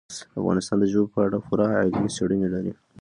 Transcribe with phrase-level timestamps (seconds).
[0.39, 2.73] افغانستان د ژبو په اړه پوره علمي څېړنې لري.